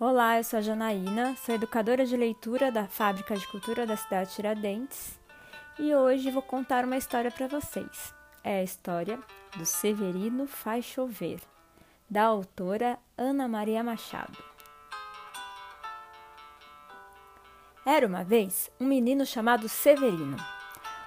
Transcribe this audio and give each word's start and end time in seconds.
Olá, 0.00 0.38
eu 0.38 0.44
sou 0.44 0.60
a 0.60 0.62
Janaína, 0.62 1.34
sou 1.44 1.56
educadora 1.56 2.06
de 2.06 2.16
leitura 2.16 2.70
da 2.70 2.86
Fábrica 2.86 3.34
de 3.34 3.44
Cultura 3.48 3.84
da 3.84 3.96
cidade 3.96 4.30
de 4.30 4.36
Tiradentes 4.36 5.18
e 5.76 5.92
hoje 5.92 6.30
vou 6.30 6.40
contar 6.40 6.84
uma 6.84 6.96
história 6.96 7.32
para 7.32 7.48
vocês. 7.48 8.14
É 8.44 8.60
a 8.60 8.62
história 8.62 9.18
do 9.56 9.66
Severino 9.66 10.46
Faz 10.46 10.84
Chover, 10.84 11.40
da 12.08 12.26
autora 12.26 12.96
Ana 13.16 13.48
Maria 13.48 13.82
Machado. 13.82 14.38
Era 17.84 18.06
uma 18.06 18.22
vez 18.22 18.70
um 18.78 18.86
menino 18.86 19.26
chamado 19.26 19.68
Severino. 19.68 20.36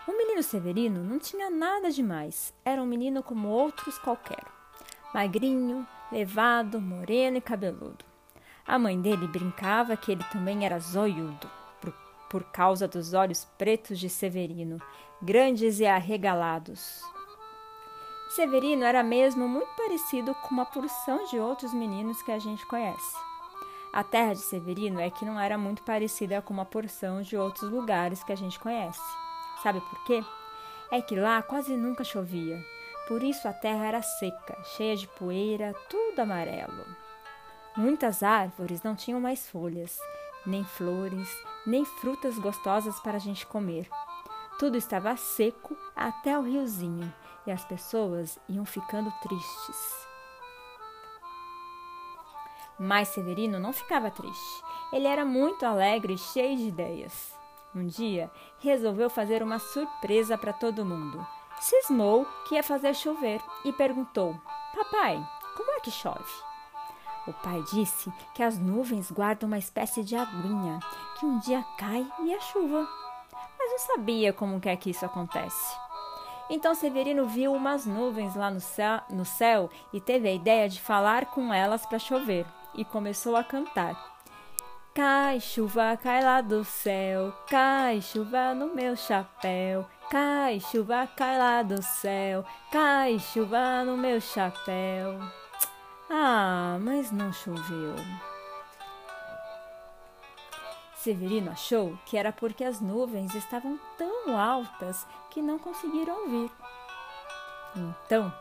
O 0.06 0.12
menino 0.12 0.44
Severino 0.44 1.02
não 1.02 1.18
tinha 1.18 1.50
nada 1.50 1.90
demais, 1.90 2.54
era 2.66 2.84
um 2.84 2.86
menino 2.86 3.24
como 3.24 3.48
outros 3.48 3.98
qualquer. 3.98 4.44
Magrinho, 5.14 5.88
levado, 6.12 6.82
moreno 6.82 7.38
e 7.38 7.42
cabeludo. 7.42 8.11
A 8.66 8.78
mãe 8.78 9.00
dele 9.00 9.28
brincava 9.28 9.98
que 9.98 10.12
ele 10.12 10.24
também 10.32 10.66
era 10.66 10.80
zoiudo, 10.80 11.50
por, 11.80 11.94
por 12.30 12.44
causa 12.46 12.88
dos 12.88 13.14
olhos 13.14 13.46
pretos 13.58 14.00
de 14.00 14.10
Severino, 14.10 14.80
grandes 15.22 15.80
e 15.80 15.86
arregalados. 15.86 17.02
Severino 18.30 18.86
era 18.86 19.04
mesmo 19.04 19.48
muito 19.48 19.70
parecido 19.76 20.34
com 20.36 20.54
uma 20.54 20.66
porção 20.66 21.26
de 21.26 21.38
outros 21.38 21.74
meninos 21.74 22.22
que 22.22 22.32
a 22.32 22.40
gente 22.40 22.66
conhece. 22.66 23.18
A 23.92 24.06
terra 24.06 24.34
de 24.34 24.40
Severino 24.40 25.02
é 25.02 25.10
que 25.10 25.26
não 25.26 25.38
era 25.38 25.58
muito 25.58 25.84
parecida 25.84 26.42
com 26.42 26.54
uma 26.54 26.64
porção 26.64 27.22
de 27.22 27.36
outros 27.36 27.70
lugares 27.70 28.24
que 28.24 28.32
a 28.32 28.38
gente 28.38 28.58
conhece. 28.58 29.02
Sabe 29.62 29.82
por 29.82 30.02
quê? 30.06 30.24
É 30.90 31.02
que 31.02 31.16
lá 31.16 31.42
quase 31.42 31.76
nunca 31.76 32.06
chovia. 32.06 32.64
Por 33.06 33.22
isso 33.22 33.50
a 33.50 33.54
terra 33.54 33.86
era 33.86 34.02
seca, 34.02 34.58
cheia 34.64 34.96
de 34.96 35.10
poeira, 35.10 35.76
tudo 35.90 36.22
amarelo. 36.22 36.86
Muitas 37.76 38.22
árvores 38.22 38.84
não 38.84 38.96
tinham 38.96 39.22
mais 39.22 39.50
folhas, 39.50 39.98
nem 40.46 40.64
flores, 40.64 41.30
nem 41.66 41.86
frutas 41.86 42.38
gostosas 42.38 43.00
para 43.00 43.16
a 43.16 43.20
gente 43.20 43.46
comer. 43.46 43.88
Tudo 44.60 44.78
estava 44.78 45.16
seco 45.16 45.78
até 45.96 46.38
o 46.38 46.42
riozinho 46.42 47.12
e 47.48 47.52
as 47.52 47.64
pessoas 47.64 48.38
iam 48.50 48.66
ficando 48.66 49.12
tristes. 49.22 50.08
Mas 52.78 53.08
Severino 53.10 53.58
não 53.60 53.72
ficava 53.72 54.12
triste. 54.12 54.64
Ele 54.92 55.08
era 55.08 55.24
muito 55.24 55.66
alegre 55.66 56.16
e 56.16 56.18
cheio 56.18 56.58
de 56.58 56.68
ideias. 56.68 57.34
Um 57.74 57.88
dia, 57.88 58.30
resolveu 58.60 59.10
fazer 59.10 59.42
uma 59.42 59.60
surpresa 59.60 60.38
para 60.38 60.52
todo 60.52 60.86
mundo. 60.86 61.26
Cismou 61.60 62.26
que 62.46 62.56
ia 62.56 62.64
fazer 62.64 62.94
chover 62.96 63.40
e 63.64 63.72
perguntou: 63.72 64.36
Papai, 64.76 65.26
como 65.56 65.72
é 65.72 65.80
que 65.80 65.92
chove? 65.92 66.51
O 67.28 67.34
pai 67.34 67.64
disse 67.72 68.12
que 68.34 68.42
as 68.42 68.58
nuvens 68.58 69.12
guardam 69.12 69.48
uma 69.48 69.58
espécie 69.58 70.04
de 70.04 70.16
aguinha 70.16 70.80
que 71.20 71.26
um 71.26 71.40
dia 71.40 71.64
cai 71.78 72.06
e 72.24 72.34
é 72.34 72.40
chuva. 72.40 72.88
Mas 73.60 73.72
não 73.72 73.80
sabia 73.80 74.34
como 74.34 74.60
é 74.64 74.76
que 74.76 74.90
isso 74.90 75.06
acontece. 75.06 75.76
Então 76.50 76.76
Severino 76.76 77.26
viu 77.28 77.54
umas 77.54 77.86
nuvens 77.86 78.36
lá 78.36 78.52
no 78.52 78.60
céu, 78.60 79.00
no 79.10 79.24
céu 79.24 79.70
e 79.94 80.02
teve 80.02 80.28
a 80.28 80.34
ideia 80.34 80.68
de 80.68 80.82
falar 80.82 81.28
com 81.28 81.54
elas 81.54 81.86
para 81.86 82.00
chover 82.00 82.46
e 82.76 82.84
começou 82.84 83.36
a 83.36 83.44
cantar. 83.44 83.96
Cai 84.94 85.40
chuva, 85.40 85.96
cai 85.96 86.22
lá 86.22 86.42
do 86.42 86.66
céu, 86.66 87.32
cai 87.48 88.02
chuva 88.02 88.54
no 88.54 88.76
meu 88.76 88.98
chapéu, 88.98 89.86
cai 90.10 90.60
chuva, 90.60 91.08
cai 91.16 91.38
lá 91.38 91.64
do 91.64 91.82
céu, 91.82 92.44
cai 92.70 93.18
chuva 93.18 93.86
no 93.86 93.96
meu 93.96 94.20
chapéu. 94.20 95.18
Ah, 96.14 96.78
mas 96.82 97.10
não 97.10 97.32
choveu. 97.32 97.96
Severino 100.94 101.52
achou 101.52 101.98
que 102.06 102.18
era 102.18 102.34
porque 102.34 102.66
as 102.66 102.82
nuvens 102.82 103.34
estavam 103.34 103.80
tão 103.98 104.38
altas 104.38 105.08
que 105.30 105.42
não 105.42 105.58
conseguiram 105.58 106.24
ouvir. 106.24 106.52
Então, 107.78 108.32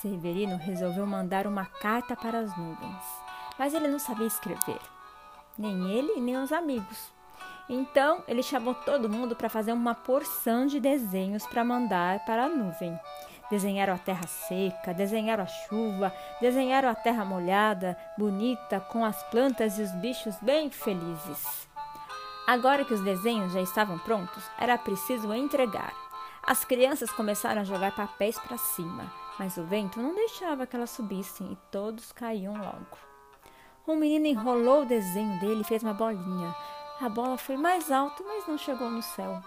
Severino 0.00 0.56
resolveu 0.56 1.06
mandar 1.06 1.46
uma 1.46 1.66
carta 1.66 2.16
para 2.16 2.40
as 2.40 2.56
nuvens, 2.58 3.04
mas 3.56 3.72
ele 3.72 3.86
não 3.86 4.00
sabia 4.00 4.26
escrever, 4.26 4.80
nem 5.56 5.88
ele 5.92 6.20
nem 6.20 6.36
os 6.36 6.50
amigos. 6.50 7.12
Então, 7.68 8.24
ele 8.26 8.42
chamou 8.42 8.74
todo 8.74 9.08
mundo 9.08 9.36
para 9.36 9.48
fazer 9.48 9.72
uma 9.72 9.94
porção 9.94 10.66
de 10.66 10.80
desenhos 10.80 11.46
para 11.46 11.62
mandar 11.62 12.24
para 12.24 12.46
a 12.46 12.48
nuvem. 12.48 12.98
Desenharam 13.50 13.94
a 13.94 13.98
terra 13.98 14.26
seca, 14.26 14.94
desenharam 14.94 15.42
a 15.42 15.46
chuva, 15.46 16.14
desenharam 16.40 16.88
a 16.88 16.94
terra 16.94 17.24
molhada, 17.24 17.98
bonita, 18.16 18.78
com 18.78 19.04
as 19.04 19.20
plantas 19.24 19.78
e 19.78 19.82
os 19.82 19.90
bichos 19.92 20.36
bem 20.40 20.70
felizes. 20.70 21.68
Agora 22.46 22.84
que 22.84 22.94
os 22.94 23.02
desenhos 23.02 23.52
já 23.52 23.60
estavam 23.60 23.98
prontos, 23.98 24.44
era 24.58 24.78
preciso 24.78 25.32
entregar. 25.34 25.92
As 26.42 26.64
crianças 26.64 27.10
começaram 27.10 27.60
a 27.60 27.64
jogar 27.64 27.94
papéis 27.94 28.38
para 28.38 28.56
cima, 28.56 29.12
mas 29.38 29.56
o 29.56 29.64
vento 29.64 30.00
não 30.00 30.14
deixava 30.14 30.66
que 30.66 30.74
elas 30.74 30.90
subissem 30.90 31.52
e 31.52 31.58
todos 31.70 32.12
caíam 32.12 32.54
logo. 32.56 32.98
O 33.86 33.94
menino 33.96 34.26
enrolou 34.26 34.82
o 34.82 34.86
desenho 34.86 35.40
dele 35.40 35.62
e 35.62 35.64
fez 35.64 35.82
uma 35.82 35.94
bolinha. 35.94 36.54
A 37.00 37.08
bola 37.08 37.36
foi 37.36 37.56
mais 37.56 37.90
alto, 37.90 38.24
mas 38.26 38.46
não 38.46 38.58
chegou 38.58 38.90
no 38.90 39.02
céu. 39.02 39.42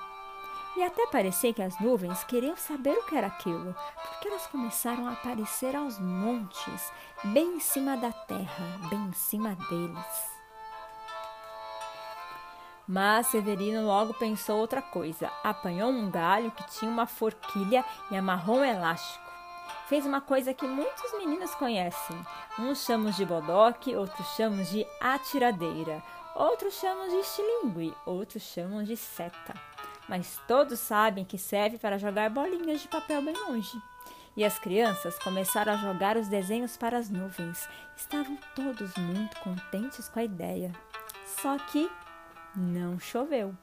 E 0.75 0.81
até 0.81 1.06
parecia 1.06 1.53
que 1.53 1.61
as 1.61 1.79
nuvens 1.79 2.23
queriam 2.23 2.57
saber 2.57 2.97
o 2.97 3.06
que 3.06 3.16
era 3.16 3.28
aquilo, 3.28 3.75
porque 3.95 4.28
elas 4.28 4.47
começaram 4.47 5.07
a 5.07 5.11
aparecer 5.11 5.75
aos 5.75 6.00
montes, 6.00 6.91
bem 7.25 7.57
em 7.57 7.59
cima 7.59 7.95
da 7.95 8.11
terra, 8.11 8.79
bem 8.89 9.00
em 9.00 9.13
cima 9.13 9.56
deles. 9.69 10.33
Mas 12.88 13.28
Severino 13.28 13.85
logo 13.85 14.16
pensou 14.16 14.57
outra 14.57 14.81
coisa. 14.81 15.31
Apanhou 15.44 15.89
um 15.89 16.09
galho 16.09 16.51
que 16.51 16.67
tinha 16.72 16.91
uma 16.91 17.06
forquilha 17.06 17.85
e 18.09 18.17
amarrou 18.17 18.57
um 18.57 18.66
elástico. 18.66 19.23
Fez 19.88 20.06
uma 20.06 20.22
coisa 20.22 20.56
que 20.56 20.66
muitos 20.66 21.13
meninos 21.13 21.53
conhecem. 21.56 22.17
Uns 22.57 22.83
chamam 22.83 23.12
de 23.12 23.23
bodoque, 23.25 23.95
outros 23.95 24.28
chamam 24.35 24.63
de 24.63 24.85
atiradeira, 25.00 26.03
outros 26.35 26.73
chamam 26.73 27.07
de 27.09 27.17
estilingue, 27.17 27.94
outros 28.06 28.41
chamam 28.41 28.83
de 28.83 28.97
seta 28.97 29.72
mas 30.07 30.39
todos 30.47 30.79
sabem 30.79 31.25
que 31.25 31.37
serve 31.37 31.77
para 31.77 31.97
jogar 31.97 32.29
bolinhas 32.29 32.81
de 32.81 32.87
papel 32.87 33.21
bem 33.21 33.35
longe. 33.47 33.81
E 34.35 34.43
as 34.43 34.57
crianças 34.57 35.17
começaram 35.19 35.73
a 35.73 35.77
jogar 35.77 36.17
os 36.17 36.27
desenhos 36.27 36.75
para 36.75 36.97
as 36.97 37.09
nuvens. 37.09 37.67
Estavam 37.95 38.37
todos 38.55 38.95
muito 38.95 39.39
contentes 39.41 40.09
com 40.09 40.19
a 40.19 40.23
ideia. 40.23 40.71
Só 41.25 41.57
que 41.57 41.89
não 42.55 42.99
choveu. 42.99 43.55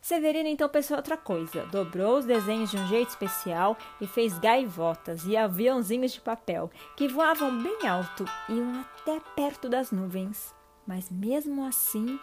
Severino 0.00 0.48
então 0.48 0.68
pensou 0.68 0.96
outra 0.96 1.16
coisa. 1.16 1.66
Dobrou 1.66 2.18
os 2.18 2.24
desenhos 2.24 2.70
de 2.70 2.76
um 2.76 2.86
jeito 2.86 3.10
especial 3.10 3.76
e 4.00 4.06
fez 4.06 4.38
gaivotas 4.38 5.24
e 5.26 5.36
aviãozinhos 5.36 6.12
de 6.12 6.20
papel 6.20 6.70
que 6.96 7.08
voavam 7.08 7.62
bem 7.62 7.86
alto 7.86 8.24
e 8.48 8.54
iam 8.54 8.80
até 8.80 9.20
perto 9.36 9.68
das 9.68 9.90
nuvens. 9.90 10.54
Mas 10.86 11.10
mesmo 11.10 11.66
assim, 11.66 12.18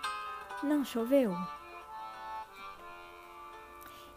não 0.63 0.83
choveu. 0.83 1.35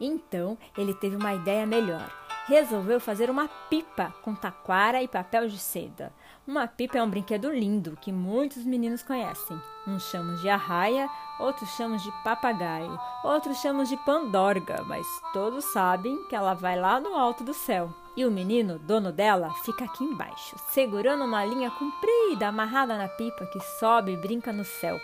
Então 0.01 0.57
ele 0.77 0.95
teve 0.95 1.17
uma 1.17 1.35
ideia 1.35 1.67
melhor. 1.67 2.11
Resolveu 2.47 2.99
fazer 2.99 3.31
uma 3.31 3.47
pipa 3.69 4.13
com 4.23 4.35
taquara 4.35 5.03
e 5.03 5.07
papel 5.07 5.47
de 5.47 5.59
seda. 5.59 6.13
Uma 6.47 6.67
pipa 6.67 6.99
é 6.99 7.03
um 7.03 7.09
brinquedo 7.09 7.53
lindo 7.53 7.97
que 8.01 8.11
muitos 8.11 8.65
meninos 8.65 9.03
conhecem. 9.03 9.57
Uns 9.87 10.03
chamam 10.11 10.35
de 10.37 10.49
arraia, 10.49 11.09
outros 11.39 11.69
chamam 11.77 11.97
de 11.97 12.11
papagaio, 12.25 12.99
outros 13.23 13.59
chamam 13.59 13.85
de 13.85 13.97
pandorga, 13.99 14.83
mas 14.85 15.07
todos 15.33 15.65
sabem 15.67 16.25
que 16.29 16.35
ela 16.35 16.55
vai 16.55 16.79
lá 16.79 16.99
no 16.99 17.15
alto 17.15 17.45
do 17.45 17.55
céu. 17.55 17.95
E 18.17 18.27
o 18.27 18.31
menino, 18.31 18.79
dono 18.81 19.13
dela, 19.13 19.51
fica 19.65 19.85
aqui 19.85 20.03
embaixo, 20.03 20.57
segurando 20.71 21.25
uma 21.25 21.45
linha 21.45 21.71
comprida 21.71 22.49
amarrada 22.49 22.99
na 22.99 23.07
pipa 23.07 23.47
que 23.47 23.61
sobe 23.79 24.13
e 24.13 24.17
brinca 24.17 24.53
no 24.53 24.65
céu. 24.65 24.99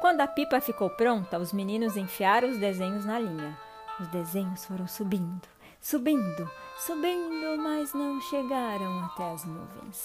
Quando 0.00 0.20
a 0.20 0.28
pipa 0.28 0.60
ficou 0.60 0.88
pronta, 0.90 1.38
os 1.38 1.52
meninos 1.52 1.96
enfiaram 1.96 2.48
os 2.50 2.58
desenhos 2.58 3.04
na 3.04 3.18
linha. 3.18 3.58
Os 4.00 4.08
desenhos 4.08 4.64
foram 4.64 4.88
subindo, 4.88 5.48
subindo, 5.80 6.50
subindo, 6.78 7.62
mas 7.62 7.94
não 7.94 8.20
chegaram 8.22 9.04
até 9.04 9.30
as 9.30 9.44
nuvens. 9.44 10.02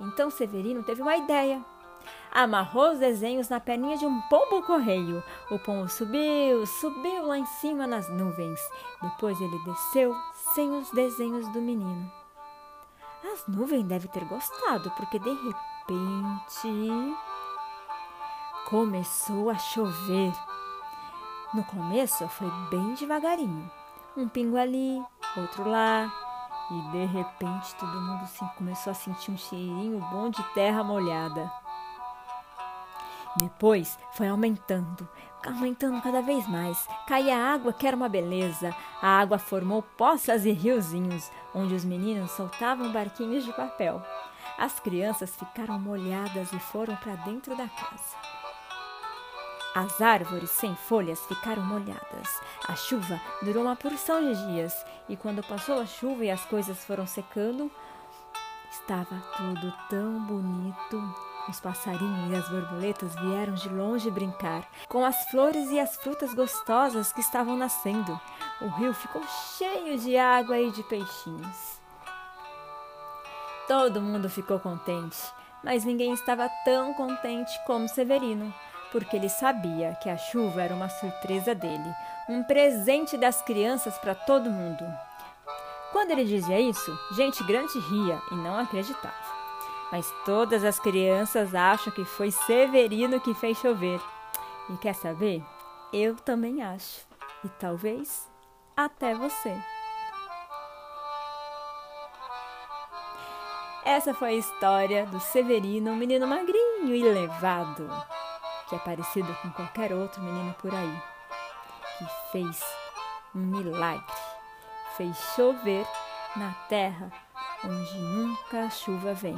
Então 0.00 0.30
Severino 0.30 0.82
teve 0.84 1.02
uma 1.02 1.16
ideia. 1.16 1.64
Amarrou 2.30 2.92
os 2.92 2.98
desenhos 2.98 3.48
na 3.48 3.58
perninha 3.58 3.96
de 3.96 4.06
um 4.06 4.20
pombo-correio. 4.22 5.22
O 5.50 5.58
pombo 5.58 5.88
subiu, 5.88 6.64
subiu 6.66 7.26
lá 7.26 7.38
em 7.38 7.46
cima 7.46 7.86
nas 7.86 8.08
nuvens. 8.08 8.60
Depois 9.02 9.40
ele 9.40 9.58
desceu 9.64 10.14
sem 10.54 10.70
os 10.70 10.90
desenhos 10.90 11.48
do 11.52 11.60
menino. 11.60 12.12
As 13.32 13.46
nuvens 13.48 13.84
devem 13.84 14.10
ter 14.10 14.24
gostado, 14.26 14.90
porque 14.92 15.18
de 15.18 15.30
repente 15.30 17.16
começou 18.68 19.50
a 19.50 19.58
chover. 19.58 20.32
No 21.56 21.64
começo 21.64 22.28
foi 22.28 22.50
bem 22.68 22.92
devagarinho. 22.92 23.70
Um 24.14 24.28
pingo 24.28 24.58
ali, 24.58 25.02
outro 25.38 25.66
lá. 25.66 26.06
E 26.70 26.92
de 26.92 27.06
repente 27.06 27.74
todo 27.76 27.98
mundo 27.98 28.28
começou 28.58 28.90
a 28.90 28.94
sentir 28.94 29.30
um 29.30 29.38
cheirinho 29.38 29.98
bom 30.10 30.28
de 30.28 30.42
terra 30.52 30.84
molhada. 30.84 31.50
Depois 33.38 33.98
foi 34.12 34.28
aumentando, 34.28 35.08
aumentando 35.46 36.02
cada 36.02 36.20
vez 36.20 36.46
mais. 36.46 36.86
Caía 37.06 37.38
água 37.38 37.72
que 37.72 37.86
era 37.86 37.96
uma 37.96 38.10
beleza. 38.10 38.76
A 39.00 39.18
água 39.18 39.38
formou 39.38 39.80
poças 39.80 40.44
e 40.44 40.52
riozinhos, 40.52 41.32
onde 41.54 41.74
os 41.74 41.86
meninos 41.86 42.32
soltavam 42.32 42.92
barquinhos 42.92 43.46
de 43.46 43.52
papel. 43.54 44.02
As 44.58 44.78
crianças 44.78 45.34
ficaram 45.34 45.78
molhadas 45.78 46.52
e 46.52 46.58
foram 46.58 46.94
para 46.96 47.14
dentro 47.14 47.56
da 47.56 47.66
casa. 47.66 48.35
As 49.76 50.00
árvores 50.00 50.48
sem 50.52 50.74
folhas 50.74 51.20
ficaram 51.26 51.62
molhadas. 51.62 52.40
A 52.66 52.74
chuva 52.74 53.20
durou 53.42 53.62
uma 53.62 53.76
porção 53.76 54.22
de 54.22 54.46
dias, 54.46 54.72
e 55.06 55.18
quando 55.18 55.46
passou 55.46 55.78
a 55.78 55.84
chuva 55.84 56.24
e 56.24 56.30
as 56.30 56.42
coisas 56.46 56.82
foram 56.82 57.06
secando, 57.06 57.70
estava 58.70 59.22
tudo 59.36 59.74
tão 59.90 60.18
bonito. 60.24 60.98
Os 61.46 61.60
passarinhos 61.60 62.32
e 62.32 62.36
as 62.36 62.48
borboletas 62.48 63.14
vieram 63.16 63.52
de 63.52 63.68
longe 63.68 64.10
brincar 64.10 64.66
com 64.88 65.04
as 65.04 65.28
flores 65.30 65.68
e 65.68 65.78
as 65.78 65.94
frutas 65.96 66.32
gostosas 66.32 67.12
que 67.12 67.20
estavam 67.20 67.54
nascendo. 67.54 68.18
O 68.62 68.68
rio 68.78 68.94
ficou 68.94 69.22
cheio 69.58 69.98
de 69.98 70.16
água 70.16 70.58
e 70.58 70.70
de 70.70 70.82
peixinhos. 70.84 71.82
Todo 73.68 74.00
mundo 74.00 74.30
ficou 74.30 74.58
contente, 74.58 75.18
mas 75.62 75.84
ninguém 75.84 76.14
estava 76.14 76.48
tão 76.64 76.94
contente 76.94 77.52
como 77.66 77.86
Severino 77.90 78.54
porque 78.96 79.14
ele 79.14 79.28
sabia 79.28 79.94
que 80.02 80.08
a 80.08 80.16
chuva 80.16 80.62
era 80.62 80.74
uma 80.74 80.88
surpresa 80.88 81.54
dele, 81.54 81.94
um 82.26 82.42
presente 82.42 83.14
das 83.18 83.42
crianças 83.42 83.98
para 83.98 84.14
todo 84.14 84.48
mundo. 84.48 84.82
Quando 85.92 86.12
ele 86.12 86.24
dizia 86.24 86.58
isso, 86.58 86.98
gente 87.14 87.44
grande 87.44 87.78
ria 87.78 88.18
e 88.32 88.34
não 88.36 88.58
acreditava. 88.58 89.14
Mas 89.92 90.10
todas 90.24 90.64
as 90.64 90.80
crianças 90.80 91.54
acham 91.54 91.92
que 91.92 92.06
foi 92.06 92.30
Severino 92.30 93.20
que 93.20 93.34
fez 93.34 93.58
chover. 93.58 94.00
E 94.70 94.78
quer 94.78 94.94
saber? 94.94 95.44
Eu 95.92 96.16
também 96.16 96.62
acho. 96.62 97.06
E 97.44 97.50
talvez 97.50 98.26
até 98.74 99.14
você. 99.14 99.54
Essa 103.84 104.14
foi 104.14 104.30
a 104.30 104.38
história 104.38 105.04
do 105.04 105.20
Severino, 105.20 105.90
um 105.90 105.96
menino 105.96 106.26
magrinho 106.26 106.94
e 106.94 107.02
levado 107.02 108.15
que 108.68 108.74
é 108.74 108.78
parecido 108.78 109.34
com 109.42 109.50
qualquer 109.50 109.92
outro 109.92 110.22
menino 110.22 110.54
por 110.54 110.74
aí, 110.74 111.02
que 111.98 112.04
fez 112.32 112.62
um 113.34 113.40
milagre, 113.40 114.04
fez 114.96 115.16
chover 115.34 115.86
na 116.36 116.52
terra 116.68 117.10
onde 117.64 117.98
nunca 117.98 118.64
a 118.64 118.70
chuva 118.70 119.14
vem. 119.14 119.36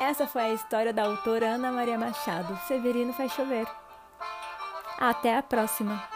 Essa 0.00 0.26
foi 0.26 0.42
a 0.42 0.52
história 0.52 0.92
da 0.92 1.04
autora 1.04 1.54
Ana 1.54 1.70
Maria 1.70 1.98
Machado. 1.98 2.58
Severino 2.66 3.12
faz 3.12 3.32
chover. 3.32 3.66
Até 4.98 5.36
a 5.36 5.42
próxima! 5.42 6.13